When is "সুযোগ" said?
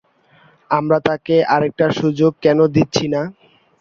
1.99-2.31